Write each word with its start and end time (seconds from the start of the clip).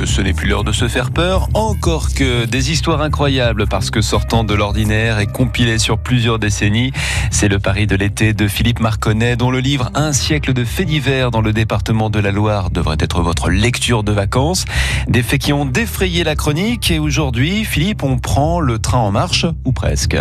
que 0.00 0.06
ce 0.06 0.22
n'est 0.22 0.32
plus 0.32 0.48
l'heure 0.48 0.64
de 0.64 0.72
se 0.72 0.88
faire 0.88 1.10
peur, 1.10 1.50
encore 1.52 2.14
que 2.14 2.46
des 2.46 2.70
histoires 2.70 3.02
incroyables 3.02 3.66
parce 3.66 3.90
que 3.90 4.00
sortant 4.00 4.44
de 4.44 4.54
l'ordinaire 4.54 5.18
et 5.18 5.26
compilées 5.26 5.76
sur 5.76 5.98
plusieurs 5.98 6.38
décennies, 6.38 6.90
c'est 7.30 7.48
le 7.48 7.58
pari 7.58 7.86
de 7.86 7.96
l'été 7.96 8.32
de 8.32 8.48
Philippe 8.48 8.80
Marconnet 8.80 9.36
dont 9.36 9.50
le 9.50 9.60
livre 9.60 9.90
Un 9.94 10.14
siècle 10.14 10.54
de 10.54 10.64
faits 10.64 10.86
divers 10.86 11.30
dans 11.30 11.42
le 11.42 11.52
département 11.52 12.08
de 12.08 12.18
la 12.18 12.30
Loire 12.30 12.70
devrait 12.70 12.96
être 12.98 13.20
votre 13.20 13.50
lecture 13.50 14.02
de 14.02 14.12
vacances. 14.12 14.64
Des 15.06 15.22
faits 15.22 15.42
qui 15.42 15.52
ont 15.52 15.66
défrayé 15.66 16.24
la 16.24 16.34
chronique 16.34 16.90
et 16.90 16.98
aujourd'hui, 16.98 17.66
Philippe, 17.66 18.02
on 18.02 18.16
prend 18.16 18.58
le 18.60 18.78
train 18.78 19.00
en 19.00 19.10
marche 19.10 19.44
ou 19.66 19.72
presque. 19.72 20.16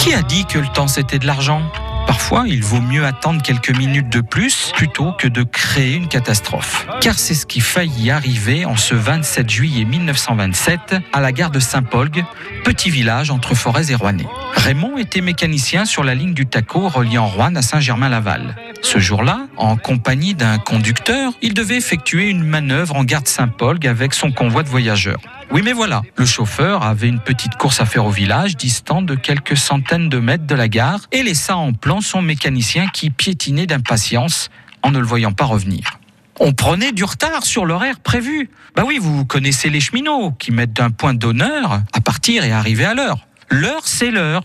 Qui 0.00 0.12
a 0.12 0.20
dit 0.20 0.44
que 0.44 0.58
le 0.58 0.68
temps 0.68 0.86
c'était 0.86 1.18
de 1.18 1.26
l'argent? 1.26 1.62
Parfois, 2.06 2.44
il 2.46 2.62
vaut 2.62 2.80
mieux 2.80 3.04
attendre 3.06 3.42
quelques 3.42 3.76
minutes 3.76 4.08
de 4.08 4.20
plus 4.20 4.72
plutôt 4.74 5.12
que 5.12 5.26
de 5.26 5.42
créer 5.42 5.94
une 5.94 6.08
catastrophe. 6.08 6.86
Car 7.00 7.18
c'est 7.18 7.34
ce 7.34 7.46
qui 7.46 7.60
faillit 7.60 8.10
arriver 8.10 8.64
en 8.64 8.76
ce 8.76 8.94
27 8.94 9.48
juillet 9.48 9.84
1927 9.84 10.96
à 11.12 11.20
la 11.20 11.32
gare 11.32 11.50
de 11.50 11.60
Saint-Polgue, 11.60 12.24
petit 12.64 12.90
village 12.90 13.30
entre 13.30 13.54
Forez 13.54 13.90
et 13.90 13.94
Rouennais. 13.94 14.26
Raymond 14.54 14.98
était 14.98 15.20
mécanicien 15.20 15.84
sur 15.84 16.04
la 16.04 16.14
ligne 16.14 16.34
du 16.34 16.46
Taco 16.46 16.88
reliant 16.88 17.26
Rouen 17.26 17.54
à 17.56 17.62
Saint-Germain-Laval. 17.62 18.54
Ce 18.84 18.98
jour-là, 18.98 19.48
en 19.56 19.78
compagnie 19.78 20.34
d'un 20.34 20.58
conducteur, 20.58 21.32
il 21.40 21.54
devait 21.54 21.78
effectuer 21.78 22.28
une 22.28 22.44
manœuvre 22.44 22.96
en 22.96 23.02
gare 23.02 23.22
de 23.22 23.28
Saint-Polgue 23.28 23.86
avec 23.86 24.12
son 24.12 24.30
convoi 24.30 24.62
de 24.62 24.68
voyageurs. 24.68 25.20
Oui, 25.50 25.62
mais 25.64 25.72
voilà, 25.72 26.02
le 26.16 26.26
chauffeur 26.26 26.82
avait 26.82 27.08
une 27.08 27.18
petite 27.18 27.56
course 27.56 27.80
à 27.80 27.86
faire 27.86 28.04
au 28.04 28.10
village, 28.10 28.58
distant 28.58 29.00
de 29.00 29.14
quelques 29.14 29.56
centaines 29.56 30.10
de 30.10 30.18
mètres 30.18 30.46
de 30.46 30.54
la 30.54 30.68
gare, 30.68 31.00
et 31.12 31.22
laissa 31.22 31.56
en 31.56 31.72
plan 31.72 32.02
son 32.02 32.20
mécanicien 32.20 32.86
qui 32.88 33.08
piétinait 33.08 33.66
d'impatience 33.66 34.50
en 34.82 34.90
ne 34.90 34.98
le 34.98 35.06
voyant 35.06 35.32
pas 35.32 35.46
revenir. 35.46 35.98
On 36.38 36.52
prenait 36.52 36.92
du 36.92 37.04
retard 37.04 37.44
sur 37.44 37.64
l'horaire 37.64 38.00
prévu. 38.00 38.50
Bah 38.76 38.82
oui, 38.86 38.98
vous 39.00 39.24
connaissez 39.24 39.70
les 39.70 39.80
cheminots 39.80 40.32
qui 40.32 40.52
mettent 40.52 40.74
d'un 40.74 40.90
point 40.90 41.14
d'honneur 41.14 41.80
à 41.94 42.00
partir 42.02 42.44
et 42.44 42.52
arriver 42.52 42.84
à 42.84 42.92
l'heure. 42.92 43.26
L'heure, 43.48 43.86
c'est 43.86 44.10
l'heure. 44.10 44.44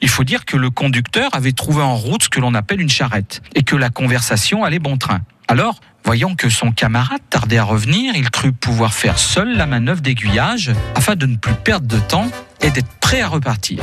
Il 0.00 0.08
faut 0.08 0.24
dire 0.24 0.44
que 0.44 0.56
le 0.56 0.70
conducteur 0.70 1.30
avait 1.34 1.52
trouvé 1.52 1.82
en 1.82 1.96
route 1.96 2.22
ce 2.24 2.28
que 2.28 2.40
l'on 2.40 2.54
appelle 2.54 2.80
une 2.80 2.88
charrette 2.88 3.42
et 3.54 3.62
que 3.62 3.76
la 3.76 3.90
conversation 3.90 4.64
allait 4.64 4.78
bon 4.78 4.96
train. 4.96 5.20
Alors, 5.48 5.80
voyant 6.04 6.34
que 6.34 6.48
son 6.48 6.72
camarade 6.72 7.20
tardait 7.30 7.58
à 7.58 7.64
revenir, 7.64 8.14
il 8.14 8.30
crut 8.30 8.54
pouvoir 8.56 8.94
faire 8.94 9.18
seul 9.18 9.56
la 9.56 9.66
manœuvre 9.66 10.00
d'aiguillage 10.00 10.72
afin 10.94 11.16
de 11.16 11.26
ne 11.26 11.36
plus 11.36 11.54
perdre 11.54 11.86
de 11.86 11.98
temps 11.98 12.30
et 12.60 12.70
d'être 12.70 12.92
prêt 13.00 13.20
à 13.20 13.28
repartir. 13.28 13.82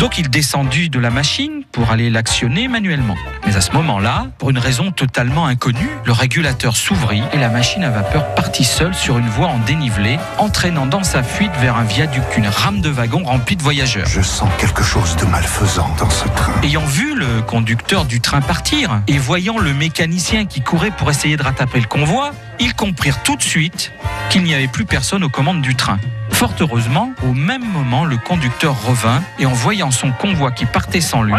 Donc 0.00 0.18
il 0.18 0.28
descendit 0.28 0.90
de 0.90 0.98
la 0.98 1.10
machine 1.10 1.62
pour 1.72 1.90
aller 1.90 2.10
l'actionner 2.10 2.68
manuellement. 2.68 3.16
Mais 3.46 3.56
à 3.56 3.60
ce 3.60 3.72
moment-là, 3.72 4.26
pour 4.38 4.50
une 4.50 4.58
raison 4.58 4.90
totalement 4.90 5.46
inconnue, 5.46 5.88
le 6.04 6.12
régulateur 6.12 6.76
s'ouvrit 6.76 7.22
et 7.32 7.38
la 7.38 7.48
machine 7.48 7.84
à 7.84 7.90
vapeur 7.90 8.34
partit 8.34 8.64
seule 8.64 8.94
sur 8.94 9.18
une 9.18 9.28
voie 9.28 9.46
en 9.46 9.58
dénivelé, 9.58 10.18
entraînant 10.38 10.86
dans 10.86 11.04
sa 11.04 11.22
fuite 11.22 11.52
vers 11.60 11.76
un 11.76 11.84
viaduc 11.84 12.22
une 12.36 12.48
rame 12.48 12.80
de 12.80 12.90
wagon 12.90 13.22
remplie 13.24 13.56
de 13.56 13.62
voyageurs. 13.62 14.06
Je 14.06 14.20
sens 14.20 14.48
quelque 14.58 14.82
chose 14.82 15.16
de 15.16 15.24
malfaisant 15.26 15.94
dans 15.98 16.10
ce 16.10 16.28
train. 16.28 16.52
Ayant 16.62 16.84
vu 16.84 17.14
le 17.14 17.42
conducteur 17.42 18.04
du 18.04 18.20
train 18.20 18.40
partir 18.40 19.00
et 19.06 19.18
voyant 19.18 19.58
le 19.58 19.72
mécanicien 19.72 20.44
qui 20.44 20.60
courait 20.60 20.90
pour 20.90 21.10
essayer 21.10 21.36
de 21.36 21.42
rattraper 21.42 21.80
le 21.80 21.86
convoi, 21.86 22.32
ils 22.60 22.74
comprirent 22.74 23.22
tout 23.22 23.36
de 23.36 23.42
suite 23.42 23.92
qu'il 24.30 24.42
n'y 24.42 24.54
avait 24.54 24.68
plus 24.68 24.84
personne 24.84 25.24
aux 25.24 25.28
commandes 25.28 25.62
du 25.62 25.74
train. 25.74 25.98
Fort 26.34 26.52
heureusement, 26.58 27.12
au 27.22 27.32
même 27.32 27.64
moment, 27.64 28.04
le 28.04 28.16
conducteur 28.16 28.74
revint 28.82 29.22
et 29.38 29.46
en 29.46 29.52
voyant 29.52 29.92
son 29.92 30.10
convoi 30.10 30.50
qui 30.50 30.66
partait 30.66 31.00
sans 31.00 31.22
lui, 31.22 31.32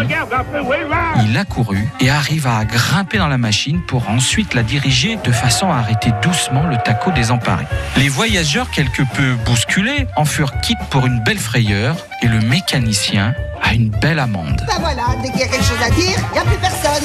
il 1.22 1.36
accourut 1.36 1.86
et 2.00 2.08
arriva 2.08 2.56
à 2.56 2.64
grimper 2.64 3.18
dans 3.18 3.28
la 3.28 3.36
machine 3.36 3.82
pour 3.82 4.08
ensuite 4.08 4.54
la 4.54 4.62
diriger 4.62 5.16
de 5.22 5.32
façon 5.32 5.70
à 5.70 5.76
arrêter 5.76 6.12
doucement 6.22 6.64
le 6.64 6.78
taco 6.78 7.10
désemparé. 7.10 7.66
Les 7.98 8.08
voyageurs, 8.08 8.70
quelque 8.70 9.02
peu 9.02 9.34
bousculés, 9.44 10.06
en 10.16 10.24
furent 10.24 10.58
quittes 10.60 10.78
pour 10.88 11.04
une 11.06 11.22
belle 11.22 11.38
frayeur 11.38 11.94
et 12.22 12.26
le 12.26 12.40
mécanicien 12.40 13.34
a 13.62 13.74
une 13.74 13.90
belle 13.90 14.18
amende. 14.18 14.62
Ben 14.66 14.80
voilà, 14.80 15.08
dès 15.22 15.30
qu'il 15.30 15.40
y 15.40 15.44
a 15.44 15.48
quelque 15.48 15.64
chose 15.64 15.82
à 15.84 15.90
dire, 15.90 16.18
il 16.30 16.32
n'y 16.32 16.38
a 16.38 16.44
plus 16.44 16.56
personne. 16.56 17.04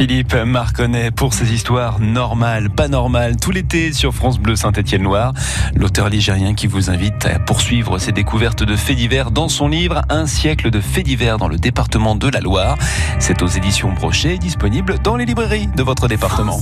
Philippe 0.00 0.32
Marconnet 0.32 1.10
pour 1.10 1.34
ses 1.34 1.52
histoires 1.52 2.00
normales, 2.00 2.70
pas 2.70 2.88
normales, 2.88 3.36
tout 3.36 3.50
l'été 3.50 3.92
sur 3.92 4.14
France 4.14 4.38
Bleu 4.38 4.56
Saint-Étienne-Loire. 4.56 5.34
L'auteur 5.74 6.08
ligérien 6.08 6.54
qui 6.54 6.66
vous 6.66 6.88
invite 6.88 7.26
à 7.26 7.38
poursuivre 7.38 7.98
ses 7.98 8.10
découvertes 8.10 8.62
de 8.62 8.76
faits 8.76 8.96
divers 8.96 9.30
dans 9.30 9.50
son 9.50 9.68
livre 9.68 10.00
Un 10.08 10.26
siècle 10.26 10.70
de 10.70 10.80
faits 10.80 11.04
divers 11.04 11.36
dans 11.36 11.48
le 11.48 11.58
département 11.58 12.16
de 12.16 12.28
la 12.28 12.40
Loire. 12.40 12.78
C'est 13.18 13.42
aux 13.42 13.46
éditions 13.46 13.92
Brochet, 13.92 14.38
disponible 14.38 15.00
dans 15.04 15.16
les 15.16 15.26
librairies 15.26 15.66
de 15.66 15.82
votre 15.82 16.08
département. 16.08 16.60